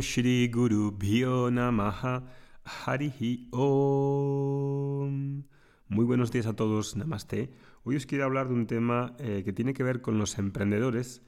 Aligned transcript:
Shri 0.00 0.48
Guru 0.48 0.92
Bhyo 0.92 1.50
Namaha 1.50 2.22
Harihi 2.64 3.48
Om. 3.52 5.42
Muy 5.88 6.04
buenos 6.04 6.30
días 6.30 6.46
a 6.46 6.54
todos, 6.54 6.96
Namaste. 6.96 7.50
Hoy 7.84 7.96
os 7.96 8.06
quiero 8.06 8.24
hablar 8.24 8.48
de 8.48 8.54
un 8.54 8.66
tema 8.66 9.14
eh, 9.18 9.42
que 9.44 9.52
tiene 9.52 9.74
que 9.74 9.82
ver 9.82 10.00
con 10.00 10.18
los 10.18 10.38
emprendedores 10.38 11.22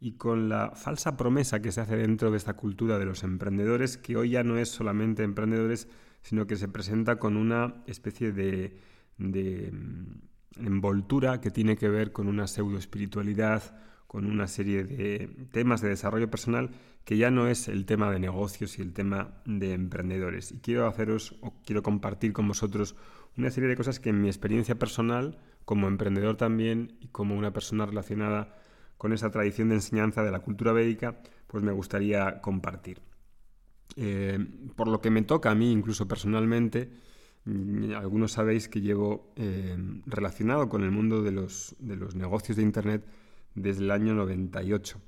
y 0.00 0.12
con 0.12 0.48
la 0.48 0.72
falsa 0.72 1.16
promesa 1.16 1.60
que 1.62 1.72
se 1.72 1.80
hace 1.80 1.96
dentro 1.96 2.30
de 2.30 2.36
esta 2.36 2.54
cultura 2.54 2.98
de 2.98 3.06
los 3.06 3.22
emprendedores, 3.24 3.96
que 3.96 4.16
hoy 4.16 4.30
ya 4.30 4.42
no 4.44 4.58
es 4.58 4.68
solamente 4.68 5.22
emprendedores, 5.22 5.88
sino 6.22 6.46
que 6.46 6.56
se 6.56 6.68
presenta 6.68 7.16
con 7.16 7.36
una 7.36 7.82
especie 7.86 8.32
de, 8.32 8.78
de 9.18 9.72
mm, 9.72 10.66
envoltura 10.66 11.40
que 11.40 11.50
tiene 11.50 11.76
que 11.76 11.88
ver 11.88 12.12
con 12.12 12.28
una 12.28 12.46
pseudo 12.46 12.78
espiritualidad, 12.78 13.76
con 14.14 14.26
una 14.26 14.46
serie 14.46 14.84
de 14.84 15.28
temas 15.50 15.80
de 15.80 15.88
desarrollo 15.88 16.30
personal 16.30 16.70
que 17.04 17.16
ya 17.16 17.32
no 17.32 17.48
es 17.48 17.66
el 17.66 17.84
tema 17.84 18.12
de 18.12 18.20
negocios 18.20 18.78
y 18.78 18.82
el 18.82 18.92
tema 18.92 19.42
de 19.44 19.72
emprendedores. 19.72 20.52
Y 20.52 20.60
quiero 20.60 20.86
haceros 20.86 21.34
o 21.40 21.52
quiero 21.66 21.82
compartir 21.82 22.32
con 22.32 22.46
vosotros 22.46 22.94
una 23.36 23.50
serie 23.50 23.68
de 23.68 23.74
cosas 23.74 23.98
que 23.98 24.10
en 24.10 24.22
mi 24.22 24.28
experiencia 24.28 24.78
personal, 24.78 25.36
como 25.64 25.88
emprendedor 25.88 26.36
también 26.36 26.96
y 27.00 27.08
como 27.08 27.34
una 27.36 27.52
persona 27.52 27.86
relacionada 27.86 28.54
con 28.98 29.12
esa 29.12 29.32
tradición 29.32 29.70
de 29.70 29.74
enseñanza 29.74 30.22
de 30.22 30.30
la 30.30 30.38
cultura 30.38 30.70
védica, 30.72 31.18
pues 31.48 31.64
me 31.64 31.72
gustaría 31.72 32.40
compartir. 32.40 33.02
Eh, 33.96 34.38
por 34.76 34.86
lo 34.86 35.00
que 35.00 35.10
me 35.10 35.22
toca 35.22 35.50
a 35.50 35.56
mí, 35.56 35.72
incluso 35.72 36.06
personalmente, 36.06 36.88
mm, 37.46 37.94
algunos 37.96 38.30
sabéis 38.30 38.68
que 38.68 38.80
llevo 38.80 39.32
eh, 39.34 39.76
relacionado 40.06 40.68
con 40.68 40.84
el 40.84 40.92
mundo 40.92 41.20
de 41.20 41.32
los, 41.32 41.74
de 41.80 41.96
los 41.96 42.14
negocios 42.14 42.56
de 42.56 42.62
Internet 42.62 43.04
desde 43.54 43.82
el 43.82 43.90
año 43.90 44.14
98. 44.14 45.00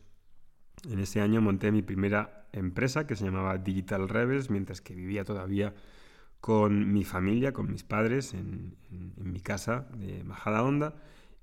En 0.91 1.01
ese 1.01 1.21
año 1.21 1.41
monté 1.41 1.73
mi 1.73 1.83
primera 1.83 2.49
empresa 2.53 3.07
que 3.07 3.17
se 3.17 3.25
llamaba 3.25 3.59
Digital 3.59 4.09
Rebels, 4.09 4.51
mientras 4.51 4.81
que 4.81 4.95
vivía 4.95 5.25
todavía 5.25 5.75
con 6.41 6.93
mi 6.93 7.05
familia, 7.05 7.53
con 7.53 7.71
mis 7.71 7.83
padres, 7.83 8.35
en, 8.35 8.77
mi 9.16 9.41
casa 9.41 9.88
de 9.97 10.23
Majada 10.25 10.63
Honda. 10.63 10.95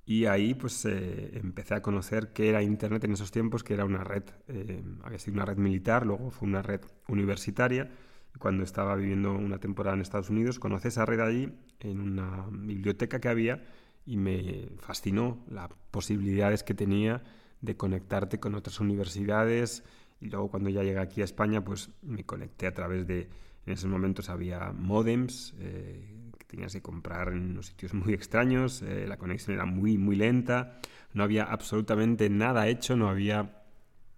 Y 0.06 0.26
ahí 0.26 0.54
pues 0.54 0.86
eh, 0.86 1.32
empecé 1.38 1.76
a 1.76 1.82
conocer 1.82 2.34
qué 2.34 2.50
era 2.50 2.62
Internet 2.62 3.04
en 3.06 3.14
esos 3.14 3.32
tiempos, 3.32 3.64
que 3.64 3.74
era 3.74 3.86
una 3.86 4.04
red, 4.04 4.24
eh, 4.48 4.84
había 5.04 5.20
sido 5.20 5.36
una 5.36 5.46
red 5.46 5.58
militar, 5.58 6.06
luego 6.06 6.32
fue 6.32 6.48
una 6.48 6.62
red 6.62 6.82
universitaria. 7.08 7.92
Cuando 8.40 8.64
estaba 8.64 8.96
viviendo 8.96 9.32
una 9.32 9.60
temporada 9.60 9.96
en 9.96 10.02
Estados 10.02 10.30
Unidos, 10.30 10.60
conocí 10.60 10.88
esa 10.88 11.06
red 11.06 11.20
allí 11.20 11.54
en 11.80 12.00
una 12.00 12.48
biblioteca 12.52 13.20
que 13.20 13.30
había 13.30 13.64
y 14.06 14.18
me 14.18 14.70
fascinó 14.80 15.44
las 15.50 15.70
posibilidades 15.92 16.64
que 16.64 16.74
tenía 16.74 17.24
de 17.62 17.78
conectarte 17.78 18.40
con 18.40 18.56
otras 18.56 18.80
universidades 18.80 19.84
y 20.20 20.28
luego 20.28 20.50
cuando 20.50 20.70
ya 20.70 20.84
llegué 20.84 21.00
aquí 21.00 21.22
a 21.22 21.26
España 21.26 21.64
pues 21.64 21.90
me 22.02 22.26
conecté 22.26 22.68
a 22.68 22.74
través 22.74 23.08
de 23.08 23.30
en 23.66 23.74
esos 23.74 23.90
momentos 23.90 24.30
había 24.30 24.74
modems 24.74 25.54
eh, 25.60 26.32
que 26.38 26.46
tenías 26.46 26.74
que 26.74 26.82
comprar 26.82 27.30
en 27.30 27.52
unos 27.52 27.68
sitios 27.68 27.94
muy 27.94 28.14
extraños 28.14 28.82
eh, 28.82 29.06
la 29.08 29.18
conexión 29.18 29.56
era 29.56 29.66
muy 29.66 29.98
muy 29.98 30.16
lenta 30.16 30.80
no 31.14 31.24
había 31.24 31.44
absolutamente 31.44 32.30
nada 32.30 32.68
hecho 32.68 32.98
no 32.98 33.10
había 33.10 33.64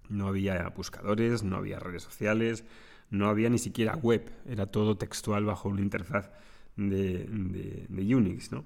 no 0.09 0.27
había 0.27 0.67
buscadores 0.69 1.43
no 1.43 1.57
había 1.57 1.79
redes 1.79 2.03
sociales 2.03 2.63
no 3.11 3.27
había 3.27 3.49
ni 3.49 3.59
siquiera 3.59 3.95
web 3.95 4.31
era 4.47 4.65
todo 4.65 4.97
textual 4.97 5.45
bajo 5.45 5.69
una 5.69 5.81
interfaz 5.81 6.31
de, 6.75 8.15
Unix 8.15 8.51
¿no? 8.51 8.65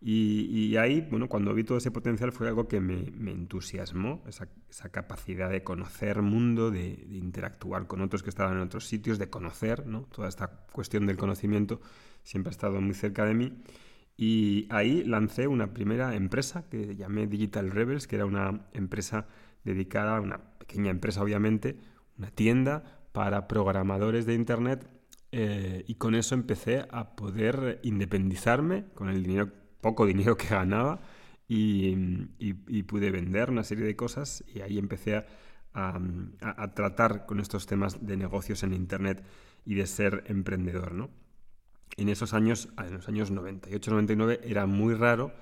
Y, 0.00 0.76
ahí, 0.76 1.06
bueno, 1.10 1.28
cuando 1.28 1.54
vi 1.54 1.64
todo 1.64 1.78
ese 1.78 1.90
potencial 1.90 2.30
fue 2.30 2.48
algo 2.48 2.68
que 2.68 2.80
me, 2.80 3.08
entusiasmó, 3.30 4.22
esa, 4.28 4.48
capacidad 4.90 5.50
de 5.50 5.64
conocer 5.64 6.22
mundo, 6.22 6.70
de, 6.70 7.06
interactuar 7.10 7.86
con 7.86 8.02
otros 8.02 8.22
que 8.22 8.30
estaban 8.30 8.56
en 8.56 8.62
otros 8.62 8.86
sitios, 8.86 9.18
de 9.18 9.30
conocer, 9.30 9.86
¿no? 9.86 10.02
Toda 10.02 10.28
esta 10.28 10.48
cuestión 10.72 11.06
del 11.06 11.16
conocimiento 11.16 11.80
siempre 12.22 12.50
ha 12.50 12.52
estado 12.52 12.80
muy 12.80 12.94
cerca 12.94 13.24
de 13.24 13.34
mí. 13.34 13.52
Y 14.16 14.66
ahí 14.70 15.02
lancé 15.04 15.46
una 15.46 15.72
primera 15.72 16.14
empresa 16.14 16.68
que 16.70 16.94
llamé 16.94 17.26
Digital 17.26 17.70
Rebels, 17.70 18.06
que 18.06 18.16
era 18.16 18.26
una 18.26 18.66
empresa 18.72 19.26
dedicada, 19.64 20.20
una 20.20 20.58
pequeña 20.58 20.90
empresa 20.90 21.22
obviamente, 21.22 21.78
una 22.18 22.30
tienda 22.30 22.84
para 23.12 23.48
programadores 23.48 24.26
de 24.26 24.34
Internet 24.34 24.88
eh, 25.32 25.84
y 25.86 25.94
con 25.96 26.14
eso 26.14 26.34
empecé 26.34 26.86
a 26.90 27.16
poder 27.16 27.80
independizarme 27.82 28.86
con 28.94 29.08
el 29.08 29.22
dinero 29.22 29.52
poco 29.80 30.06
dinero 30.06 30.36
que 30.36 30.48
ganaba 30.48 31.00
y, 31.48 31.92
pude 32.84 33.10
vender 33.10 33.50
una 33.50 33.64
serie 33.64 33.84
de 33.84 33.96
cosas 33.96 34.44
y 34.52 34.60
ahí 34.60 34.78
empecé 34.78 35.24
a, 35.74 36.00
tratar 36.74 37.26
con 37.26 37.40
estos 37.40 37.66
temas 37.66 38.06
de 38.06 38.16
negocios 38.16 38.62
en 38.62 38.72
Internet 38.72 39.22
y 39.64 39.74
de 39.74 39.86
ser 39.86 40.24
emprendedor. 40.26 40.92
¿no? 40.92 41.10
En 41.96 42.08
esos 42.08 42.32
años, 42.34 42.68
en 42.78 42.94
los 42.94 43.08
años 43.08 43.32
98-99, 43.32 44.40
era 44.44 44.66
muy 44.66 44.94
raro 44.94 45.32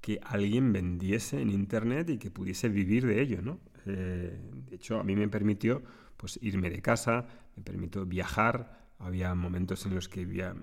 que 0.00 0.20
alguien 0.22 0.72
vendiese 0.72 1.40
en 1.40 1.50
Internet 1.50 2.10
y 2.10 2.18
que 2.18 2.30
pudiese 2.30 2.68
vivir 2.68 3.06
de 3.06 3.20
ello. 3.20 3.42
¿no? 3.42 3.60
Eh, 3.86 4.38
de 4.68 4.76
hecho, 4.76 4.98
a 4.98 5.04
mí 5.04 5.16
me 5.16 5.28
permitió 5.28 5.82
pues, 6.16 6.38
irme 6.42 6.70
de 6.70 6.80
casa, 6.80 7.26
me 7.56 7.62
permitió 7.62 8.06
viajar, 8.06 8.83
había 8.98 9.34
momentos 9.34 9.86
en 9.86 9.94
los 9.94 10.08
que 10.08 10.24
vivía, 10.24 10.54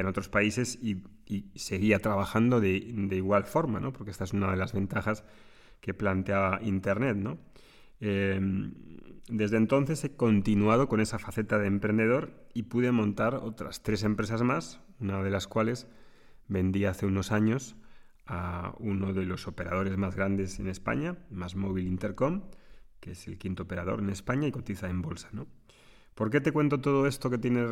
en 0.00 0.06
otros 0.06 0.28
países 0.28 0.78
y, 0.82 1.02
seguía 1.54 2.00
trabajando 2.00 2.60
de, 2.60 2.76
igual 2.76 3.44
forma, 3.44 3.78
¿no? 3.78 3.92
porque 3.92 4.10
esta 4.10 4.24
es 4.24 4.32
una 4.32 4.50
de 4.50 4.56
las 4.56 4.72
ventajas 4.72 5.24
que 5.80 5.94
planteaba 5.94 6.60
Internet. 6.62 7.16
¿no? 7.16 7.38
Em, 8.00 8.74
desde 9.28 9.56
entonces 9.56 10.02
he 10.02 10.16
continuado 10.16 10.88
con 10.88 11.00
esa 11.00 11.20
faceta 11.20 11.58
de 11.58 11.68
emprendedor 11.68 12.32
y 12.52 12.64
pude 12.64 12.90
montar 12.90 13.36
otras 13.36 13.82
tres 13.82 14.02
empresas 14.02 14.42
más, 14.42 14.80
una 14.98 15.22
de 15.22 15.30
las 15.30 15.46
cuales 15.46 15.86
vendí 16.48 16.84
hace 16.84 17.06
unos 17.06 17.30
años 17.30 17.76
a 18.26 18.74
uno 18.78 19.12
de 19.12 19.24
los 19.24 19.46
operadores 19.46 19.96
más 19.96 20.16
grandes 20.16 20.58
en 20.58 20.68
España, 20.68 21.16
Más 21.30 21.54
Móvil 21.54 21.86
Intercom, 21.86 22.42
que 23.00 23.12
es 23.12 23.26
el 23.26 23.38
quinto 23.38 23.64
operador 23.64 24.00
en 24.00 24.10
España 24.10 24.48
y 24.48 24.52
cotiza 24.52 24.88
en 24.88 25.02
bolsa. 25.02 25.28
¿no? 25.32 25.46
¿Por 26.20 26.28
qué 26.28 26.42
te 26.42 26.52
cuento 26.52 26.82
todo 26.82 27.06
esto 27.06 27.30
que 27.30 27.38
tiene 27.38 27.64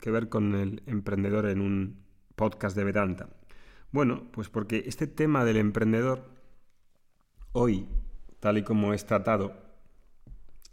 que 0.00 0.12
ver 0.12 0.28
con 0.28 0.54
el 0.54 0.84
emprendedor 0.86 1.46
en 1.46 1.60
un 1.60 2.04
podcast 2.36 2.76
de 2.76 2.84
Vedanta? 2.84 3.28
Bueno, 3.90 4.30
pues 4.30 4.48
porque 4.48 4.84
este 4.86 5.08
tema 5.08 5.44
del 5.44 5.56
emprendedor, 5.56 6.22
hoy, 7.50 7.88
tal 8.38 8.58
y 8.58 8.62
como 8.62 8.94
es 8.94 9.04
tratado, 9.04 9.52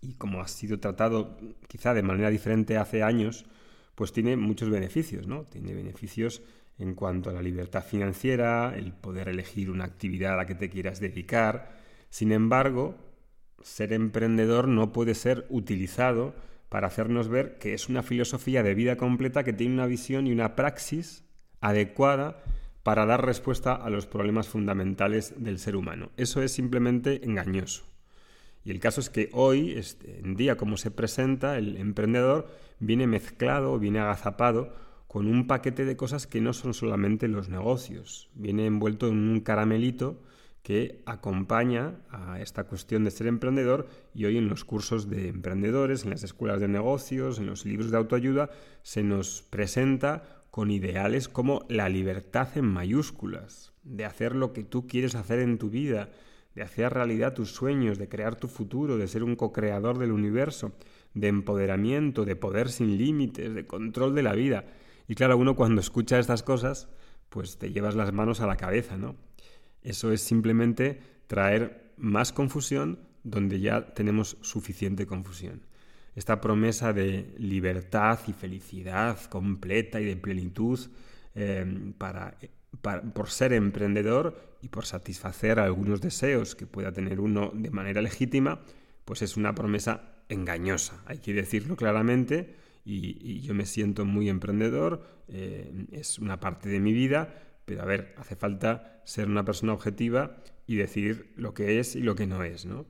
y 0.01 0.13
como 0.13 0.39
ha 0.39 0.47
sido 0.47 0.79
tratado 0.79 1.35
quizá 1.67 1.95
de 1.95 2.03
manera 2.03 2.29
diferente 2.29 2.77
hace 2.77 3.01
años, 3.01 3.47
pues 3.95 4.13
tiene 4.13 4.37
muchos 4.37 4.69
beneficios, 4.69 5.25
¿no? 5.25 5.45
Tiene 5.45 5.73
beneficios 5.73 6.43
en 6.77 6.93
cuanto 6.93 7.31
a 7.31 7.33
la 7.33 7.41
libertad 7.41 7.83
financiera, 7.83 8.75
el 8.77 8.93
poder 8.93 9.29
elegir 9.29 9.71
una 9.71 9.85
actividad 9.85 10.33
a 10.33 10.37
la 10.37 10.45
que 10.45 10.53
te 10.53 10.69
quieras 10.69 10.99
dedicar. 10.99 11.75
Sin 12.11 12.31
embargo, 12.31 12.93
ser 13.63 13.93
emprendedor 13.93 14.67
no 14.67 14.93
puede 14.93 15.15
ser 15.15 15.47
utilizado 15.49 16.35
para 16.75 16.87
hacernos 16.87 17.29
ver 17.29 17.57
que 17.57 17.73
es 17.73 17.87
una 17.87 18.03
filosofía 18.03 18.61
de 18.61 18.75
vida 18.75 18.97
completa 18.97 19.45
que 19.45 19.53
tiene 19.53 19.75
una 19.75 19.85
visión 19.85 20.27
y 20.27 20.33
una 20.33 20.57
praxis 20.57 21.23
adecuada 21.61 22.43
para 22.83 23.05
dar 23.05 23.25
respuesta 23.25 23.73
a 23.73 23.89
los 23.89 24.07
problemas 24.07 24.49
fundamentales 24.49 25.35
del 25.37 25.57
ser 25.57 25.77
humano. 25.77 26.11
Eso 26.17 26.41
es 26.41 26.51
simplemente 26.51 27.23
engañoso. 27.23 27.85
Y 28.65 28.71
el 28.71 28.81
caso 28.81 28.99
es 28.99 29.09
que 29.09 29.29
hoy, 29.31 29.71
este, 29.71 30.19
en 30.19 30.35
día 30.35 30.57
como 30.57 30.75
se 30.75 30.91
presenta, 30.91 31.57
el 31.57 31.77
emprendedor 31.77 32.49
viene 32.79 33.07
mezclado, 33.07 33.79
viene 33.79 33.99
agazapado 33.99 34.75
con 35.07 35.27
un 35.27 35.47
paquete 35.47 35.85
de 35.85 35.95
cosas 35.95 36.27
que 36.27 36.41
no 36.41 36.51
son 36.51 36.73
solamente 36.73 37.29
los 37.29 37.47
negocios. 37.47 38.29
Viene 38.33 38.65
envuelto 38.65 39.07
en 39.07 39.29
un 39.29 39.39
caramelito 39.39 40.21
que 40.65 41.03
acompaña 41.05 41.99
a 42.09 42.41
esta 42.41 42.63
cuestión 42.63 43.03
de 43.03 43.11
ser 43.11 43.27
emprendedor 43.27 43.87
y 44.15 44.25
hoy 44.25 44.39
en 44.39 44.49
los 44.49 44.65
cursos 44.65 45.11
de 45.11 45.27
emprendedores, 45.27 46.03
en 46.03 46.09
las 46.09 46.23
escuelas 46.23 46.59
de 46.59 46.67
negocios, 46.67 47.37
en 47.37 47.45
los 47.45 47.65
libros 47.65 47.91
de 47.91 47.97
autoayuda, 47.97 48.49
se 48.81 49.03
nos 49.03 49.43
presenta 49.43 50.43
con 50.49 50.71
ideales 50.71 51.29
como 51.29 51.67
la 51.69 51.87
libertad 51.87 52.47
en 52.55 52.65
mayúsculas, 52.65 53.73
de 53.83 54.05
hacer 54.05 54.33
lo 54.33 54.53
que 54.53 54.63
tú 54.63 54.87
quieres 54.87 55.13
hacer 55.13 55.37
en 55.37 55.59
tu 55.59 55.69
vida, 55.69 56.09
de 56.55 56.63
hacer 56.63 56.91
realidad 56.91 57.35
tus 57.35 57.51
sueños, 57.51 57.99
de 57.99 58.09
crear 58.09 58.35
tu 58.35 58.47
futuro, 58.47 58.97
de 58.97 59.07
ser 59.07 59.23
un 59.23 59.35
co-creador 59.35 59.99
del 59.99 60.11
universo, 60.11 60.71
de 61.13 61.27
empoderamiento, 61.27 62.25
de 62.25 62.35
poder 62.35 62.69
sin 62.69 62.97
límites, 62.97 63.53
de 63.53 63.67
control 63.67 64.15
de 64.15 64.23
la 64.23 64.33
vida. 64.33 64.65
Y 65.07 65.13
claro, 65.13 65.37
uno 65.37 65.55
cuando 65.55 65.79
escucha 65.79 66.17
estas 66.17 66.41
cosas, 66.41 66.89
pues 67.29 67.59
te 67.59 67.71
llevas 67.71 67.93
las 67.93 68.11
manos 68.13 68.41
a 68.41 68.47
la 68.47 68.57
cabeza, 68.57 68.97
¿no? 68.97 69.15
Eso 69.85 70.11
es 70.11 70.21
simplemente 70.21 70.99
traer 71.27 71.93
más 71.97 72.33
confusión 72.33 72.99
donde 73.23 73.59
ya 73.59 73.93
tenemos 73.93 74.37
suficiente 74.41 75.05
confusión. 75.05 75.61
Esta 76.15 76.41
promesa 76.41 76.91
de 76.91 77.33
libertad 77.37 78.19
y 78.27 78.33
felicidad 78.33 79.19
completa 79.29 80.01
y 80.01 80.05
de 80.05 80.15
plenitud 80.17 80.79
eh, 81.35 81.93
para, 81.97 82.37
por 83.13 83.29
ser 83.29 83.53
emprendedor 83.53 84.57
y 84.61 84.69
por 84.69 84.85
satisfacer 84.85 85.59
algunos 85.59 86.01
deseos 86.01 86.55
que 86.55 86.65
pueda 86.65 86.91
tener 86.91 87.19
uno 87.19 87.51
de 87.53 87.69
manera 87.69 88.01
legítima, 88.01 88.61
pues 89.05 89.21
es 89.21 89.37
una 89.37 89.53
promesa 89.53 90.15
engañosa, 90.29 91.03
hay 91.05 91.19
que 91.19 91.33
decirlo 91.33 91.75
claramente, 91.75 92.55
y, 92.85 93.41
yo 93.41 93.53
me 93.53 93.65
siento 93.65 94.05
muy 94.05 94.29
emprendedor, 94.29 95.23
eh, 95.27 95.87
es 95.91 96.19
una 96.19 96.39
parte 96.39 96.69
de 96.69 96.79
mi 96.79 96.93
vida, 96.93 97.33
pero 97.65 97.81
a 97.81 97.85
ver, 97.85 98.13
hace 98.17 98.35
falta 98.35 99.01
ser 99.05 99.27
una 99.27 99.43
persona 99.43 99.73
objetiva 99.73 100.37
y 100.67 100.75
decir 100.75 101.33
lo 101.35 101.53
que 101.53 101.79
es 101.79 101.95
y 101.95 102.01
lo 102.01 102.15
que 102.15 102.27
no 102.27 102.43
es, 102.43 102.65
¿no? 102.65 102.85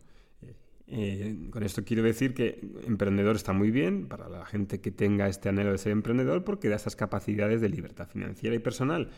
Eh, 0.87 1.47
con 1.49 1.63
esto 1.63 1.83
quiero 1.83 2.03
decir 2.03 2.35
que 2.35 2.61
emprendedor 2.85 3.35
está 3.35 3.53
muy 3.53 3.71
bien 3.71 4.07
para 4.07 4.29
la 4.29 4.45
gente 4.45 4.81
que 4.81 4.91
tenga 4.91 5.27
este 5.27 5.49
anhelo 5.49 5.71
de 5.71 5.79
ser 5.79 5.91
emprendedor 5.91 6.43
porque 6.43 6.69
da 6.69 6.75
estas 6.75 6.95
capacidades 6.95 7.59
de 7.59 7.69
libertad 7.69 8.07
financiera 8.07 8.55
y 8.55 8.59
personal. 8.59 9.09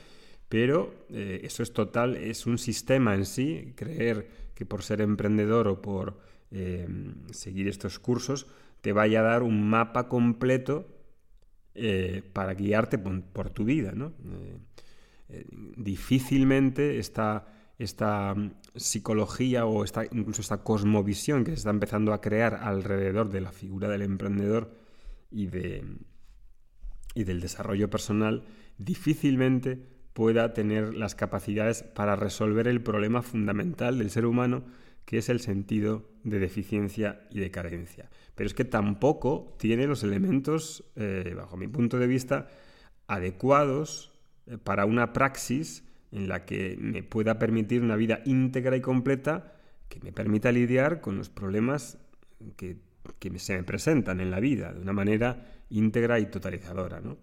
Pero 0.48 0.94
eh, 1.10 1.42
eso 1.44 1.64
es 1.64 1.74
total, 1.74 2.16
es 2.16 2.46
un 2.46 2.58
sistema 2.58 3.16
en 3.16 3.26
sí, 3.26 3.74
creer 3.76 4.30
que 4.56 4.66
por 4.66 4.82
ser 4.82 5.02
emprendedor 5.02 5.68
o 5.68 5.82
por 5.82 6.20
eh, 6.52 6.88
seguir 7.32 7.68
estos 7.68 8.00
cursos 8.00 8.48
te 8.80 8.94
vaya 8.94 9.20
a 9.20 9.24
dar 9.24 9.44
un 9.44 9.70
mapa 9.70 10.08
completo 10.08 10.94
para 12.34 12.56
guiarte 12.56 12.98
por, 12.98 13.52
tu 13.52 13.64
vida. 13.64 13.92
¿no? 13.92 14.12
Difícilmente 15.76 17.00
está 17.00 17.48
esta 17.78 18.34
mm, 18.34 18.52
psicología 18.76 19.66
o 19.66 19.84
esta, 19.84 20.06
incluso 20.06 20.42
esta 20.42 20.64
cosmovisión 20.64 21.44
que 21.44 21.52
se 21.52 21.58
está 21.58 21.70
empezando 21.70 22.14
a 22.14 22.22
crear 22.22 22.56
alrededor 22.56 23.30
de 23.30 23.42
la 23.42 23.52
figura 23.52 23.88
del 23.88 24.02
emprendedor 24.02 24.72
y, 25.32 25.48
de, 25.48 25.84
y 27.14 27.24
del 27.24 27.42
desarrollo 27.42 27.90
personal, 27.90 28.44
difícilmente 28.78 29.80
pueda 30.14 30.54
tener 30.54 30.96
las 30.96 31.14
capacidades 31.14 31.84
para 31.84 32.16
resolver 32.16 32.68
el 32.68 32.82
problema 32.82 33.22
fundamental 33.22 34.00
del 34.00 34.10
ser 34.10 34.26
humano, 34.26 34.64
que 35.06 35.20
es 35.20 35.30
el 35.30 35.40
sentido 35.40 36.10
de 36.24 36.40
deficiencia 36.40 37.28
y 37.30 37.40
de 37.40 37.52
carencia. 37.52 38.10
Pero 38.34 38.48
es 38.48 38.54
que 38.54 38.66
tampoco 38.66 39.56
tiene 39.60 39.88
los 39.88 40.04
elementos, 40.04 40.84
eh, 40.96 41.34
bajo 41.36 41.56
mi 41.56 41.68
punto 41.68 42.00
de 42.00 42.08
vista, 42.08 42.48
adecuados 43.08 44.17
para 44.64 44.86
una 44.86 45.14
praxis 45.14 45.84
en 46.12 46.28
la 46.28 46.46
que 46.46 46.78
me 46.80 47.04
pueda 47.04 47.38
permitir 47.38 47.82
una 47.82 47.96
vida 47.96 48.22
íntegra 48.26 48.78
y 48.78 48.82
completa 48.82 49.54
que 49.90 50.00
me 50.00 50.12
permita 50.12 50.52
lidiar 50.52 51.02
con 51.02 51.18
los 51.18 51.30
problemas 51.30 51.98
que, 52.56 52.78
se 53.38 53.58
me 53.58 53.64
presentan 53.64 54.20
en 54.20 54.32
la 54.32 54.40
vida 54.40 54.74
de 54.74 54.82
una 54.82 54.94
manera 54.94 55.46
íntegra 55.70 56.20
y 56.20 56.26
totalizadora. 56.28 57.02
¿no? 57.02 57.18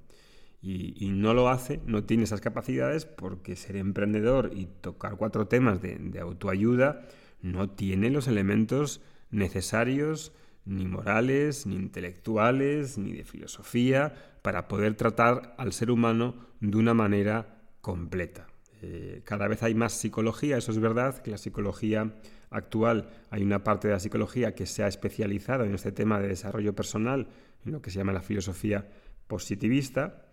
Y, 0.62 1.10
no 1.10 1.34
lo 1.34 1.48
hace, 1.48 1.80
no 1.86 2.04
tiene 2.04 2.24
esas 2.24 2.40
capacidades 2.40 3.04
porque 3.04 3.56
ser 3.56 3.76
emprendedor 3.76 4.50
y 4.54 4.66
tocar 4.66 5.16
cuatro 5.16 5.46
temas 5.46 5.82
de, 5.82 5.96
de 5.98 6.20
autoayuda 6.20 7.02
no 7.42 7.68
tiene 7.70 8.10
los 8.10 8.28
elementos 8.28 9.02
necesarios 9.30 10.32
ni 10.64 10.86
morales, 10.86 11.66
ni 11.66 11.76
intelectuales, 11.76 12.96
ni 12.96 13.12
de 13.12 13.24
filosofía, 13.24 14.14
para 14.44 14.68
poder 14.68 14.94
tratar 14.94 15.54
al 15.56 15.72
ser 15.72 15.90
humano 15.90 16.34
de 16.60 16.76
una 16.76 16.92
manera 16.92 17.62
completa. 17.80 18.46
Eh, 18.82 19.22
cada 19.24 19.48
vez 19.48 19.62
hay 19.62 19.74
más 19.74 19.94
psicología, 19.94 20.58
eso 20.58 20.70
es 20.70 20.78
verdad, 20.78 21.22
que 21.22 21.30
la 21.30 21.38
psicología 21.38 22.14
actual, 22.50 23.08
hay 23.30 23.42
una 23.42 23.64
parte 23.64 23.88
de 23.88 23.94
la 23.94 24.00
psicología 24.00 24.54
que 24.54 24.66
se 24.66 24.82
ha 24.82 24.86
especializado 24.86 25.64
en 25.64 25.74
este 25.74 25.92
tema 25.92 26.20
de 26.20 26.28
desarrollo 26.28 26.74
personal, 26.74 27.28
en 27.64 27.72
lo 27.72 27.80
que 27.80 27.90
se 27.90 27.96
llama 27.96 28.12
la 28.12 28.20
filosofía 28.20 28.86
positivista, 29.28 30.26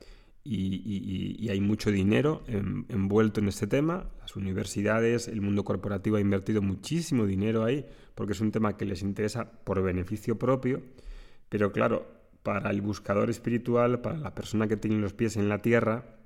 y, 0.43 1.47
hay 1.47 1.61
mucho 1.61 1.89
dinero 1.89 2.43
envuelto 2.47 3.39
en 3.39 3.47
este 3.47 3.65
tema. 3.65 4.09
Las 4.19 4.35
universidades, 4.35 5.29
el 5.29 5.39
mundo 5.39 5.63
corporativo 5.63 6.17
ha 6.17 6.19
invertido 6.21 6.61
muchísimo 6.61 7.25
dinero 7.25 7.63
ahí, 7.63 7.85
porque 8.13 8.33
es 8.33 8.41
un 8.41 8.51
tema 8.51 8.75
que 8.75 8.83
les 8.83 9.03
interesa 9.03 9.49
por 9.49 9.81
beneficio 9.81 10.37
propio, 10.37 10.81
pero 11.47 11.71
claro, 11.71 12.20
para 12.43 12.69
el 12.71 12.81
buscador 12.81 13.29
espiritual, 13.29 14.01
para 14.01 14.17
la 14.17 14.33
persona 14.33 14.67
que 14.67 14.77
tiene 14.77 14.97
los 14.97 15.13
pies 15.13 15.37
en 15.37 15.49
la 15.49 15.61
tierra, 15.61 16.17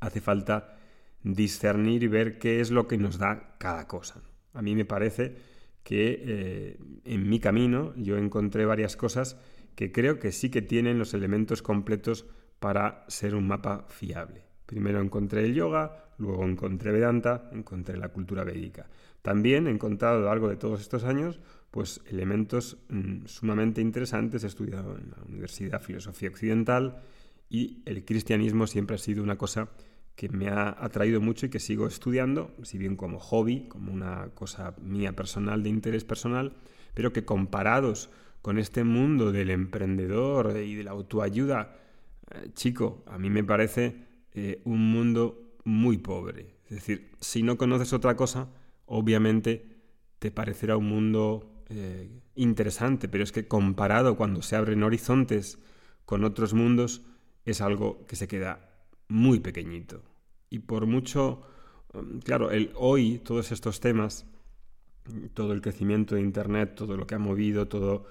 hace 0.00 0.20
falta 0.20 0.76
discernir 1.22 2.02
y 2.02 2.08
ver 2.08 2.38
qué 2.38 2.60
es 2.60 2.70
lo 2.70 2.86
que 2.86 2.98
nos 2.98 3.18
da 3.18 3.56
cada 3.58 3.86
cosa. 3.86 4.22
A 4.52 4.62
mí 4.62 4.74
me 4.74 4.84
parece 4.84 5.36
que 5.82 6.22
eh, 6.22 6.78
en 7.04 7.28
mi 7.28 7.40
camino 7.40 7.94
yo 7.96 8.16
encontré 8.16 8.66
varias 8.66 8.96
cosas 8.96 9.38
que 9.74 9.92
creo 9.92 10.18
que 10.18 10.32
sí 10.32 10.50
que 10.50 10.62
tienen 10.62 10.98
los 10.98 11.14
elementos 11.14 11.62
completos 11.62 12.26
para 12.58 13.04
ser 13.08 13.34
un 13.34 13.46
mapa 13.46 13.86
fiable. 13.88 14.44
Primero 14.66 15.00
encontré 15.00 15.44
el 15.44 15.54
yoga, 15.54 16.12
luego 16.18 16.44
encontré 16.44 16.92
Vedanta, 16.92 17.48
encontré 17.52 17.96
la 17.96 18.08
cultura 18.08 18.44
védica. 18.44 18.88
También 19.22 19.66
he 19.66 19.70
encontrado 19.70 20.30
algo 20.30 20.48
de 20.48 20.56
todos 20.56 20.80
estos 20.80 21.04
años, 21.04 21.40
pues 21.70 22.00
elementos 22.06 22.78
mm, 22.88 23.26
sumamente 23.26 23.80
interesantes. 23.80 24.44
He 24.44 24.46
estudiado 24.46 24.96
en 24.98 25.10
la 25.10 25.22
Universidad 25.26 25.82
Filosofía 25.82 26.30
Occidental 26.30 27.02
y 27.50 27.82
el 27.86 28.04
cristianismo 28.04 28.66
siempre 28.66 28.96
ha 28.96 28.98
sido 28.98 29.22
una 29.22 29.36
cosa 29.36 29.70
que 30.14 30.28
me 30.28 30.48
ha 30.48 30.76
atraído 30.84 31.20
mucho 31.20 31.46
y 31.46 31.48
que 31.48 31.60
sigo 31.60 31.86
estudiando, 31.86 32.50
si 32.62 32.76
bien 32.76 32.96
como 32.96 33.20
hobby, 33.20 33.68
como 33.68 33.92
una 33.92 34.30
cosa 34.34 34.74
mía 34.82 35.12
personal, 35.14 35.62
de 35.62 35.68
interés 35.68 36.04
personal, 36.04 36.54
pero 36.94 37.12
que 37.12 37.24
comparados 37.24 38.10
con 38.42 38.58
este 38.58 38.82
mundo 38.82 39.30
del 39.30 39.50
emprendedor 39.50 40.56
y 40.56 40.74
de 40.74 40.82
la 40.84 40.90
autoayuda, 40.90 41.76
eh, 42.30 42.50
chico, 42.54 43.04
a 43.06 43.16
mí 43.16 43.30
me 43.30 43.44
parece 43.44 44.08
eh, 44.34 44.60
un 44.64 44.90
mundo 44.90 45.54
muy 45.64 45.98
pobre. 45.98 46.56
Es 46.64 46.76
decir, 46.76 47.12
si 47.20 47.42
no 47.42 47.56
conoces 47.56 47.92
otra 47.92 48.16
cosa, 48.16 48.48
obviamente 48.86 49.66
te 50.18 50.30
parecerá 50.30 50.76
un 50.76 50.88
mundo 50.88 51.57
eh, 51.70 52.08
interesante, 52.34 53.08
pero 53.08 53.24
es 53.24 53.32
que 53.32 53.46
comparado 53.46 54.16
cuando 54.16 54.42
se 54.42 54.56
abren 54.56 54.82
horizontes 54.82 55.58
con 56.04 56.24
otros 56.24 56.54
mundos, 56.54 57.02
es 57.44 57.60
algo 57.60 58.06
que 58.06 58.16
se 58.16 58.28
queda 58.28 58.70
muy 59.08 59.40
pequeñito. 59.40 60.02
Y 60.50 60.60
por 60.60 60.86
mucho, 60.86 61.42
um, 61.92 62.20
claro, 62.20 62.50
el, 62.50 62.70
hoy 62.74 63.18
todos 63.18 63.52
estos 63.52 63.80
temas, 63.80 64.26
todo 65.34 65.52
el 65.52 65.60
crecimiento 65.60 66.14
de 66.14 66.22
Internet, 66.22 66.74
todo 66.74 66.96
lo 66.96 67.06
que 67.06 67.14
ha 67.14 67.18
movido, 67.18 67.68
todo 67.68 68.06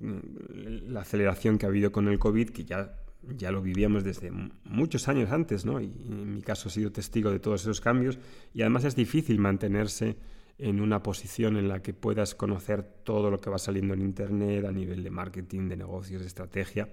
mm, 0.00 0.90
la 0.92 1.00
aceleración 1.00 1.58
que 1.58 1.66
ha 1.66 1.68
habido 1.68 1.92
con 1.92 2.08
el 2.08 2.18
COVID, 2.18 2.50
que 2.50 2.64
ya, 2.64 2.96
ya 3.36 3.50
lo 3.50 3.60
vivíamos 3.60 4.04
desde 4.04 4.30
muchos 4.64 5.08
años 5.08 5.30
antes, 5.30 5.64
¿no? 5.64 5.80
Y 5.80 5.92
en 6.08 6.34
mi 6.34 6.42
caso 6.42 6.68
he 6.68 6.72
sido 6.72 6.92
testigo 6.92 7.30
de 7.30 7.40
todos 7.40 7.62
esos 7.62 7.80
cambios. 7.80 8.18
Y 8.54 8.62
además 8.62 8.84
es 8.84 8.96
difícil 8.96 9.38
mantenerse 9.38 10.16
en 10.58 10.80
una 10.80 11.02
posición 11.02 11.56
en 11.56 11.68
la 11.68 11.82
que 11.82 11.94
puedas 11.94 12.34
conocer 12.34 12.82
todo 12.82 13.30
lo 13.30 13.40
que 13.40 13.50
va 13.50 13.58
saliendo 13.58 13.94
en 13.94 14.02
Internet 14.02 14.64
a 14.64 14.72
nivel 14.72 15.02
de 15.02 15.10
marketing, 15.10 15.68
de 15.68 15.76
negocios, 15.76 16.22
de 16.22 16.28
estrategia 16.28 16.88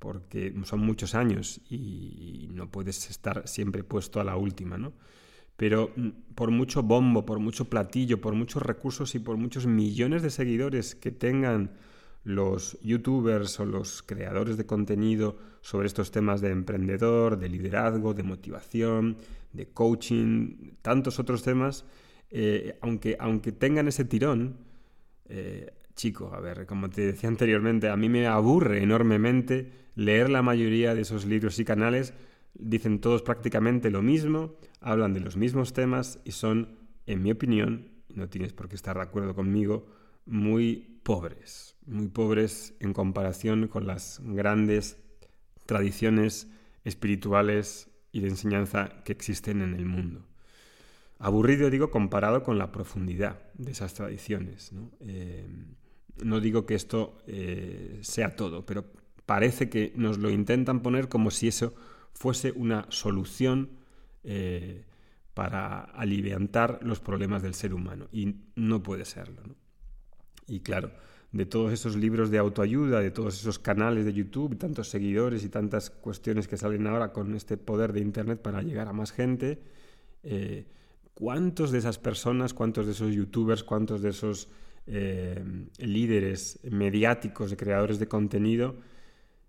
porque 0.00 0.54
son 0.64 0.80
muchos 0.80 1.14
años 1.14 1.60
y 1.68 2.48
no 2.52 2.70
puedes 2.70 3.10
estar 3.10 3.46
siempre 3.46 3.84
puesto 3.84 4.18
a 4.18 4.24
la 4.24 4.34
última, 4.34 4.78
¿no? 4.78 4.94
Pero 5.56 5.90
mm, 5.94 6.08
por 6.34 6.50
mucho 6.50 6.82
bombo, 6.82 7.26
por 7.26 7.38
mucho 7.38 7.66
platillo, 7.66 8.20
por 8.20 8.34
muchos 8.34 8.62
recursos 8.62 9.14
y 9.14 9.18
por 9.18 9.36
muchos 9.36 9.66
millones 9.66 10.22
de 10.22 10.30
seguidores 10.30 10.94
que 10.94 11.12
tengan 11.12 11.72
los 12.24 12.78
youtubers 12.80 13.60
o 13.60 13.66
los 13.66 14.02
creadores 14.02 14.56
de 14.56 14.64
contenido 14.64 15.36
sobre 15.60 15.86
estos 15.86 16.10
temas 16.10 16.40
de 16.40 16.50
emprendedor, 16.50 17.38
de 17.38 17.50
liderazgo, 17.50 18.14
de 18.14 18.22
motivación, 18.22 19.18
de 19.52 19.66
coaching, 19.68 20.76
tantos 20.80 21.18
otros 21.18 21.42
temas, 21.42 21.84
eh, 22.30 22.78
aunque, 22.80 23.16
aunque 23.18 23.52
tengan 23.52 23.88
ese 23.88 24.04
tirón, 24.04 24.58
eh, 25.28 25.72
chico, 25.94 26.32
a 26.34 26.40
ver, 26.40 26.66
como 26.66 26.88
te 26.88 27.02
decía 27.02 27.28
anteriormente, 27.28 27.88
a 27.88 27.96
mí 27.96 28.08
me 28.08 28.26
aburre 28.26 28.82
enormemente 28.82 29.70
leer 29.94 30.30
la 30.30 30.42
mayoría 30.42 30.94
de 30.94 31.02
esos 31.02 31.26
libros 31.26 31.58
y 31.58 31.64
canales. 31.64 32.14
Dicen 32.54 33.00
todos 33.00 33.22
prácticamente 33.22 33.90
lo 33.90 34.02
mismo, 34.02 34.56
hablan 34.80 35.12
de 35.12 35.20
los 35.20 35.36
mismos 35.36 35.72
temas 35.72 36.20
y 36.24 36.32
son, 36.32 36.78
en 37.06 37.22
mi 37.22 37.30
opinión, 37.30 37.88
no 38.14 38.28
tienes 38.28 38.52
por 38.52 38.68
qué 38.68 38.76
estar 38.76 38.96
de 38.96 39.02
acuerdo 39.02 39.34
conmigo, 39.34 39.86
muy 40.24 41.00
pobres, 41.02 41.76
muy 41.86 42.08
pobres 42.08 42.74
en 42.80 42.92
comparación 42.92 43.68
con 43.68 43.86
las 43.86 44.20
grandes 44.24 44.98
tradiciones 45.66 46.48
espirituales 46.84 47.88
y 48.12 48.20
de 48.20 48.28
enseñanza 48.28 49.02
que 49.04 49.12
existen 49.12 49.62
en 49.62 49.74
el 49.74 49.86
mundo. 49.86 50.29
Aburrido, 51.22 51.68
digo, 51.68 51.90
comparado 51.90 52.42
con 52.42 52.56
la 52.56 52.72
profundidad 52.72 53.42
de 53.52 53.72
esas 53.72 53.92
tradiciones. 53.92 54.72
¿no? 54.72 54.90
Eh, 55.00 55.46
no 56.24 56.40
digo 56.40 56.64
que 56.64 56.74
esto 56.74 57.18
eh, 57.26 57.98
sea 58.00 58.34
todo, 58.36 58.64
pero 58.64 58.86
parece 59.26 59.68
que 59.68 59.92
nos 59.96 60.16
lo 60.16 60.30
intentan 60.30 60.80
poner 60.80 61.10
como 61.10 61.30
si 61.30 61.48
eso 61.48 61.74
fuese 62.14 62.52
una 62.52 62.86
solución 62.88 63.68
eh, 64.24 64.86
para 65.34 65.80
aliviantar 65.80 66.80
los 66.82 67.00
problemas 67.00 67.42
del 67.42 67.52
ser 67.52 67.74
humano. 67.74 68.08
Y 68.12 68.36
no 68.56 68.82
puede 68.82 69.04
serlo. 69.04 69.42
Y 70.48 70.60
claro, 70.60 70.90
de 71.32 71.44
todos 71.44 71.70
esos 71.70 71.96
libros 71.96 72.30
de 72.30 72.38
autoayuda, 72.38 73.00
de 73.00 73.10
todos 73.10 73.38
esos 73.38 73.58
canales 73.58 74.06
de 74.06 74.14
YouTube, 74.14 74.56
tantos 74.56 74.88
seguidores 74.88 75.44
y 75.44 75.50
tantas 75.50 75.90
cuestiones 75.90 76.48
que 76.48 76.56
salen 76.56 76.86
ahora 76.86 77.12
con 77.12 77.34
este 77.34 77.58
poder 77.58 77.92
de 77.92 78.00
Internet 78.00 78.40
para 78.40 78.62
llegar 78.62 78.88
a 78.88 78.94
más 78.94 79.12
gente, 79.12 79.60
¿cuántos 81.20 81.70
de 81.70 81.78
esas 81.78 81.98
personas, 81.98 82.54
cuántos 82.54 82.86
de 82.86 82.92
esos 82.92 83.14
youtubers, 83.14 83.62
cuántos 83.62 84.00
de 84.00 84.08
esos 84.08 84.48
eh, 84.86 85.44
líderes 85.78 86.58
mediáticos, 86.64 87.50
de 87.50 87.56
creadores 87.56 87.98
de 87.98 88.08
contenido, 88.08 88.76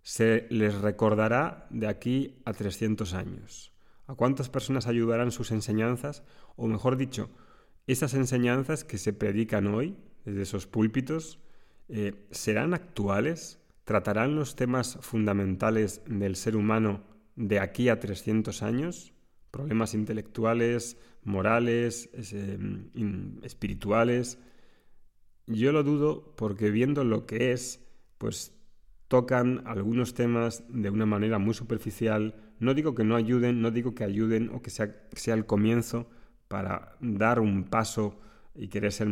se 0.03 0.47
les 0.49 0.75
recordará 0.81 1.67
de 1.69 1.87
aquí 1.87 2.41
a 2.45 2.53
300 2.53 3.13
años. 3.13 3.71
¿A 4.07 4.15
cuántas 4.15 4.49
personas 4.49 4.87
ayudarán 4.87 5.31
sus 5.31 5.51
enseñanzas? 5.51 6.23
O 6.57 6.67
mejor 6.67 6.97
dicho, 6.97 7.29
esas 7.87 8.13
enseñanzas 8.13 8.83
que 8.83 8.97
se 8.97 9.13
predican 9.13 9.67
hoy 9.67 9.95
desde 10.25 10.41
esos 10.41 10.67
púlpitos, 10.67 11.39
eh, 11.87 12.27
¿serán 12.31 12.73
actuales? 12.73 13.59
¿Tratarán 13.85 14.35
los 14.35 14.55
temas 14.55 14.97
fundamentales 15.01 16.01
del 16.05 16.35
ser 16.35 16.57
humano 16.57 17.03
de 17.35 17.59
aquí 17.59 17.87
a 17.87 17.99
300 17.99 18.61
años? 18.61 19.10
Problemas 19.51 19.93
intelectuales, 19.93 20.97
morales, 21.23 22.09
em, 22.33 23.39
espirituales. 23.43 24.39
Yo 25.47 25.71
lo 25.71 25.83
dudo 25.83 26.33
porque 26.35 26.71
viendo 26.71 27.03
lo 27.03 27.25
que 27.25 27.51
es, 27.51 27.85
pues 28.17 28.53
tocan 29.07 29.63
algunos 29.65 30.13
temas 30.13 30.63
de 30.69 30.89
una 30.89 31.05
manera 31.05 31.37
muy 31.37 31.53
superficial. 31.53 32.35
No 32.59 32.73
digo 32.73 32.95
que 32.95 33.03
no 33.03 33.15
ayuden, 33.17 33.61
no 33.61 33.71
digo 33.71 33.93
que 33.93 34.05
ayuden 34.05 34.49
o 34.53 34.61
que 34.61 34.69
sea, 34.69 35.07
sea 35.11 35.33
el 35.33 35.45
comienzo 35.45 36.09
para 36.47 36.95
dar 37.01 37.39
un 37.39 37.65
paso 37.65 38.19
y 38.55 38.69
querer 38.69 38.91
ser 38.91 39.09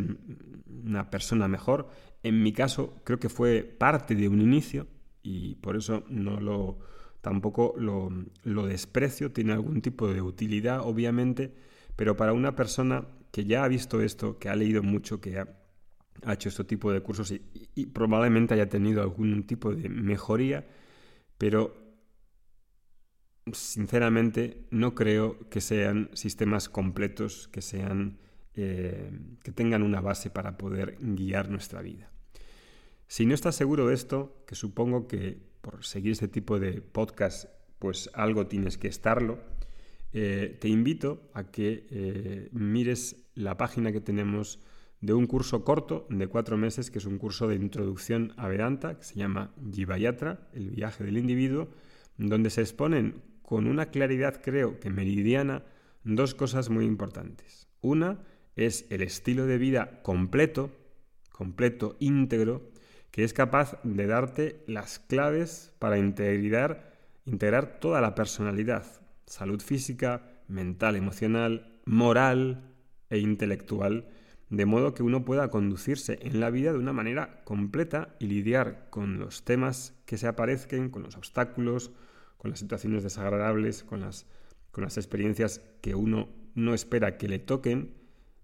una 0.84 1.10
persona 1.10 1.48
mejor. 1.48 1.88
En 2.22 2.42
mi 2.42 2.52
caso, 2.52 2.94
creo 3.04 3.18
que 3.18 3.28
fue 3.28 3.62
parte 3.62 4.14
de 4.14 4.28
un 4.28 4.40
inicio 4.40 4.86
y 5.22 5.56
por 5.56 5.76
eso 5.76 6.04
no 6.08 6.40
lo 6.40 6.78
tampoco 7.20 7.74
lo, 7.76 8.10
lo 8.44 8.66
desprecio, 8.66 9.32
tiene 9.32 9.52
algún 9.52 9.82
tipo 9.82 10.08
de 10.08 10.22
utilidad, 10.22 10.80
obviamente, 10.80 11.54
pero 11.96 12.16
para 12.16 12.32
una 12.32 12.54
persona 12.56 13.06
que 13.30 13.44
ya 13.44 13.64
ha 13.64 13.68
visto 13.68 14.00
esto, 14.02 14.38
que 14.38 14.48
ha 14.48 14.56
leído 14.56 14.82
mucho, 14.82 15.20
que 15.20 15.38
ha, 15.38 15.46
hecho 16.32 16.48
este 16.48 16.64
tipo 16.64 16.92
de 16.92 17.00
cursos 17.00 17.32
y, 17.32 17.86
probablemente 17.86 18.54
haya 18.54 18.68
tenido 18.68 19.02
algún 19.02 19.44
tipo 19.46 19.74
de 19.74 19.88
mejoría, 19.88 20.66
pero 21.38 21.74
sinceramente 23.52 24.66
no 24.70 24.94
creo 24.94 25.48
que 25.48 25.60
sean 25.60 26.10
sistemas 26.12 26.68
completos, 26.68 27.48
que 27.48 27.62
sean 27.62 28.18
eh, 28.54 29.10
que 29.42 29.52
tengan 29.52 29.82
una 29.82 30.00
base 30.00 30.28
para 30.28 30.58
poder 30.58 30.98
guiar 31.00 31.48
nuestra 31.48 31.80
vida. 31.80 32.10
Si 33.06 33.24
no 33.26 33.34
estás 33.34 33.56
seguro 33.56 33.88
de 33.88 33.94
esto, 33.94 34.44
que 34.46 34.54
supongo 34.54 35.08
que 35.08 35.49
por 35.60 35.84
seguir 35.84 36.12
este 36.12 36.28
tipo 36.28 36.58
de 36.58 36.80
podcast, 36.80 37.48
pues 37.78 38.10
algo 38.14 38.46
tienes 38.46 38.78
que 38.78 38.88
estarlo, 38.88 39.38
eh, 40.12 40.56
te 40.60 40.68
invito 40.68 41.30
a 41.34 41.50
que 41.50 41.86
eh, 41.90 42.48
mires 42.52 43.28
la 43.34 43.56
página 43.56 43.92
que 43.92 44.00
tenemos 44.00 44.60
de 45.00 45.14
un 45.14 45.26
curso 45.26 45.64
corto 45.64 46.06
de 46.10 46.26
cuatro 46.26 46.56
meses, 46.56 46.90
que 46.90 46.98
es 46.98 47.06
un 47.06 47.18
curso 47.18 47.48
de 47.48 47.56
introducción 47.56 48.34
a 48.36 48.48
Vedanta, 48.48 48.98
que 48.98 49.04
se 49.04 49.14
llama 49.14 49.54
Jivayatra, 49.72 50.48
el 50.52 50.70
viaje 50.70 51.04
del 51.04 51.16
individuo, 51.16 51.68
donde 52.18 52.50
se 52.50 52.60
exponen 52.60 53.22
con 53.42 53.66
una 53.66 53.86
claridad, 53.86 54.40
creo 54.42 54.78
que 54.78 54.90
meridiana, 54.90 55.64
dos 56.04 56.34
cosas 56.34 56.70
muy 56.70 56.84
importantes. 56.84 57.68
Una 57.80 58.22
es 58.56 58.86
el 58.90 59.02
estilo 59.02 59.46
de 59.46 59.58
vida 59.58 60.02
completo, 60.02 60.70
completo, 61.30 61.96
íntegro, 61.98 62.70
que 63.10 63.24
es 63.24 63.32
capaz 63.32 63.78
de 63.82 64.06
darte 64.06 64.62
las 64.66 64.98
claves 64.98 65.74
para 65.78 65.98
integrar, 65.98 66.92
integrar 67.24 67.80
toda 67.80 68.00
la 68.00 68.14
personalidad, 68.14 68.84
salud 69.26 69.60
física, 69.60 70.42
mental, 70.48 70.96
emocional, 70.96 71.80
moral 71.84 72.74
e 73.08 73.18
intelectual, 73.18 74.08
de 74.48 74.66
modo 74.66 74.94
que 74.94 75.02
uno 75.02 75.24
pueda 75.24 75.48
conducirse 75.48 76.18
en 76.22 76.40
la 76.40 76.50
vida 76.50 76.72
de 76.72 76.78
una 76.78 76.92
manera 76.92 77.42
completa 77.44 78.16
y 78.18 78.26
lidiar 78.26 78.88
con 78.90 79.18
los 79.18 79.44
temas 79.44 79.94
que 80.06 80.18
se 80.18 80.26
aparezcan, 80.26 80.90
con 80.90 81.04
los 81.04 81.16
obstáculos, 81.16 81.92
con 82.36 82.50
las 82.50 82.58
situaciones 82.58 83.02
desagradables, 83.02 83.84
con 83.84 84.00
las, 84.00 84.26
con 84.72 84.82
las 84.82 84.96
experiencias 84.96 85.60
que 85.80 85.94
uno 85.94 86.28
no 86.54 86.74
espera 86.74 87.16
que 87.16 87.28
le 87.28 87.38
toquen, 87.38 87.94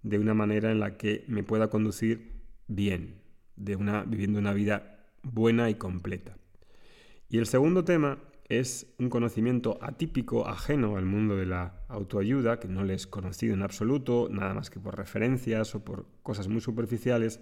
de 0.02 0.18
una 0.20 0.34
manera 0.34 0.70
en 0.70 0.78
la 0.78 0.96
que 0.96 1.24
me 1.26 1.42
pueda 1.42 1.68
conducir 1.68 2.40
bien, 2.68 3.20
de 3.56 3.76
una, 3.76 4.02
viviendo 4.04 4.38
una 4.38 4.52
vida 4.52 4.98
buena 5.22 5.70
y 5.70 5.74
completa. 5.74 6.36
Y 7.28 7.38
el 7.38 7.46
segundo 7.46 7.84
tema 7.84 8.18
es 8.48 8.94
un 8.98 9.10
conocimiento 9.10 9.78
atípico, 9.80 10.46
ajeno 10.46 10.96
al 10.96 11.04
mundo 11.04 11.36
de 11.36 11.46
la 11.46 11.80
autoayuda, 11.88 12.60
que 12.60 12.68
no 12.68 12.84
le 12.84 12.94
es 12.94 13.06
conocido 13.06 13.54
en 13.54 13.62
absoluto, 13.62 14.28
nada 14.30 14.54
más 14.54 14.70
que 14.70 14.78
por 14.78 14.96
referencias 14.96 15.74
o 15.74 15.84
por 15.84 16.06
cosas 16.22 16.46
muy 16.46 16.60
superficiales, 16.60 17.40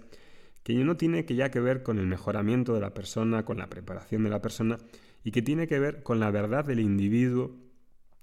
que 0.63 0.73
no 0.83 0.97
tiene 0.97 1.25
que 1.25 1.35
ya 1.35 1.51
que 1.51 1.59
ver 1.59 1.83
con 1.83 1.99
el 1.99 2.07
mejoramiento 2.07 2.73
de 2.73 2.81
la 2.81 2.95
persona, 2.95 3.45
con 3.45 3.59
la 3.59 3.69
preparación 3.69 4.23
de 4.23 4.31
la 4.31 4.41
persona, 4.41 4.79
y 5.23 5.31
que 5.31 5.43
tiene 5.43 5.67
que 5.67 5.79
ver 5.79 6.01
con 6.01 6.19
la 6.19 6.31
verdad 6.31 6.65
del 6.65 6.79
individuo, 6.79 7.55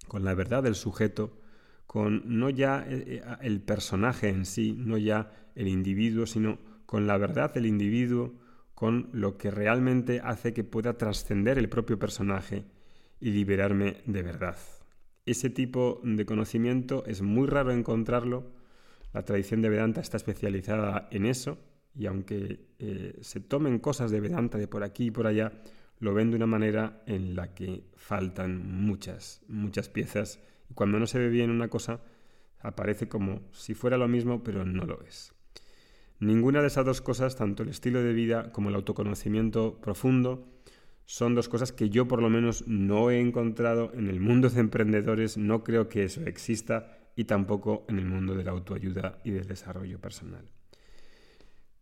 con 0.09 0.25
la 0.25 0.35
verdad 0.35 0.65
del 0.65 0.75
sujeto, 0.75 1.39
con 1.87 2.23
no 2.27 2.51
ya 2.51 2.85
eh, 2.89 3.05
eh, 3.07 3.23
el 3.43 3.61
personaje 3.61 4.29
en 4.29 4.45
sí, 4.45 4.75
no 4.77 4.99
ya 4.99 5.31
el 5.55 5.69
individuo, 5.69 6.27
sino 6.27 6.59
con 6.87 7.07
la 7.07 7.19
verdad 7.19 7.53
del 7.53 7.67
individuo, 7.67 8.35
con 8.75 9.11
lo 9.13 9.37
que 9.39 9.51
realmente 9.51 10.21
hace 10.23 10.53
que 10.53 10.65
pueda 10.65 10.99
trascender 10.99 11.59
el 11.59 11.69
propio 11.69 11.99
personaje 11.99 12.65
y 13.21 13.31
liberarme 13.31 13.99
de 14.07 14.23
verdad. 14.23 14.57
Ese 15.25 15.51
tipo 15.51 16.01
de 16.03 16.27
conocimiento 16.27 17.05
es 17.07 17.23
muy 17.23 17.47
raro 17.47 17.71
encontrarlo. 17.71 18.51
La 19.13 19.25
tradición 19.25 19.63
de 19.63 19.69
Vedanta 19.69 20.01
está 20.01 20.17
especializada 20.17 21.09
en 21.13 21.27
eso 21.27 21.59
y 21.95 22.07
aunque 22.07 22.67
eh, 22.79 23.19
se 23.21 23.41
tomen 23.41 23.79
cosas 23.79 24.11
de 24.11 24.21
Vedanta 24.21 24.59
de 24.59 24.67
por 24.67 24.83
aquí 24.83 25.07
y 25.07 25.11
por 25.13 25.27
allá, 25.29 25.53
lo 26.01 26.15
ven 26.15 26.31
de 26.31 26.37
una 26.37 26.47
manera 26.47 27.05
en 27.07 27.37
la 27.37 27.55
que 27.55 27.85
faltan 27.95 28.67
muchas, 28.67 29.43
muchas 29.47 29.89
piezas 29.89 30.41
y 30.69 30.75
cuando 30.75 30.99
no 30.99 31.07
se 31.07 31.21
ve 31.21 31.29
bien 31.29 31.51
una 31.51 31.69
cosa 31.69 32.01
aparece 32.59 33.09
como 33.09 33.43
si 33.53 33.75
fuera 33.75 33.97
lo 33.97 34.09
mismo 34.09 34.43
pero 34.43 34.65
no 34.65 34.85
lo 34.85 35.03
es. 35.03 35.33
Ninguna 36.23 36.61
de 36.61 36.69
esas 36.69 36.87
dos 36.87 37.01
cosas, 37.01 37.35
tanto 37.35 37.65
el 37.65 37.71
estilo 37.71 38.01
de 38.01 38.13
vida 38.13 38.53
como 38.53 38.69
el 38.69 38.77
autoconocimiento 38.77 39.81
profundo, 39.81 40.47
son 41.05 41.35
dos 41.35 41.49
cosas 41.49 41.73
que 41.73 41.91
yo 41.91 42.07
por 42.07 42.23
lo 42.23 42.31
menos 42.31 42.65
no 42.69 43.11
he 43.11 43.19
encontrado 43.19 43.91
en 43.93 44.07
el 44.07 44.21
mundo 44.21 44.49
de 44.49 44.61
emprendedores, 44.61 45.37
no 45.37 45.65
creo 45.65 45.89
que 45.89 46.05
eso 46.05 46.21
exista 46.25 46.97
y 47.17 47.25
tampoco 47.25 47.85
en 47.89 47.99
el 47.99 48.05
mundo 48.05 48.37
de 48.37 48.45
la 48.45 48.53
autoayuda 48.53 49.19
y 49.25 49.33
del 49.33 49.49
desarrollo 49.49 50.01
personal. 50.01 50.49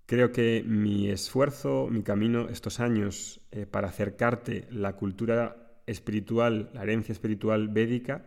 Creo 0.07 0.33
que 0.33 0.65
mi 0.67 1.11
esfuerzo, 1.11 1.89
mi 1.91 2.03
camino 2.03 2.49
estos 2.49 2.81
años 2.81 3.43
eh, 3.51 3.67
para 3.67 3.89
acercarte 3.89 4.67
la 4.71 4.97
cultura 4.97 5.83
espiritual, 5.87 6.71
la 6.73 6.85
herencia 6.85 7.13
espiritual 7.13 7.69
védica, 7.69 8.25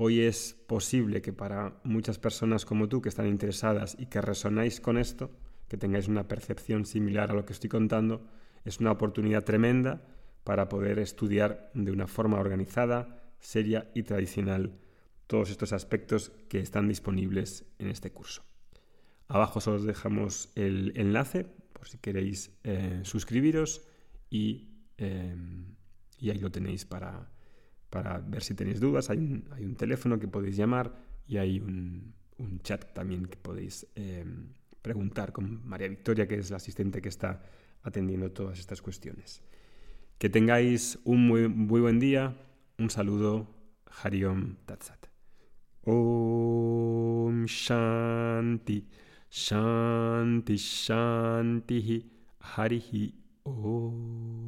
Hoy 0.00 0.20
es 0.20 0.54
posible 0.68 1.20
que 1.22 1.32
para 1.32 1.80
muchas 1.82 2.20
personas 2.20 2.64
como 2.64 2.88
tú 2.88 3.02
que 3.02 3.08
están 3.08 3.26
interesadas 3.26 3.96
y 3.98 4.06
que 4.06 4.20
resonáis 4.20 4.80
con 4.80 4.96
esto, 4.96 5.32
que 5.66 5.76
tengáis 5.76 6.06
una 6.06 6.28
percepción 6.28 6.86
similar 6.86 7.32
a 7.32 7.34
lo 7.34 7.44
que 7.44 7.52
estoy 7.52 7.68
contando, 7.68 8.24
es 8.64 8.78
una 8.78 8.92
oportunidad 8.92 9.42
tremenda 9.42 10.06
para 10.44 10.68
poder 10.68 11.00
estudiar 11.00 11.72
de 11.74 11.90
una 11.90 12.06
forma 12.06 12.38
organizada, 12.38 13.24
seria 13.40 13.90
y 13.92 14.04
tradicional 14.04 14.78
todos 15.26 15.50
estos 15.50 15.72
aspectos 15.72 16.30
que 16.48 16.60
están 16.60 16.86
disponibles 16.86 17.64
en 17.80 17.88
este 17.88 18.12
curso. 18.12 18.44
Abajo 19.26 19.58
os 19.58 19.82
dejamos 19.82 20.52
el 20.54 20.92
enlace 20.94 21.42
por 21.72 21.88
si 21.88 21.98
queréis 21.98 22.56
eh, 22.62 23.00
suscribiros 23.02 23.84
y, 24.30 24.76
eh, 24.96 25.34
y 26.20 26.30
ahí 26.30 26.38
lo 26.38 26.52
tenéis 26.52 26.84
para 26.84 27.32
para 27.90 28.18
ver 28.18 28.42
si 28.42 28.54
tenéis 28.54 28.80
dudas. 28.80 29.10
Hay 29.10 29.18
un, 29.18 29.74
teléfono 29.76 30.18
que 30.18 30.28
podéis 30.28 30.56
llamar 30.56 30.94
y 31.26 31.38
hay 31.38 31.60
un, 31.60 32.14
chat 32.62 32.92
también 32.92 33.26
que 33.26 33.36
podéis 33.36 33.86
em, 33.96 34.52
preguntar 34.82 35.32
con 35.32 35.66
María 35.66 35.88
Victoria, 35.88 36.28
que 36.28 36.36
es 36.36 36.50
la 36.50 36.56
asistente 36.58 37.02
que 37.02 37.08
está 37.08 37.42
atendiendo 37.82 38.30
todas 38.30 38.58
estas 38.58 38.80
cuestiones. 38.82 39.42
Que 40.18 40.28
tengáis 40.28 40.98
un 41.04 41.26
muy, 41.26 41.48
muy 41.48 41.80
buen 41.80 41.98
día. 41.98 42.36
Un 42.78 42.90
saludo. 42.90 43.54
Hariom 44.02 44.56
Tatsat. 44.66 45.06
Om 45.84 47.46
Shanti. 47.46 48.86
Shanti 49.30 50.56
Shanti 50.56 52.10
Harihi 52.40 53.14
Om. 53.44 54.38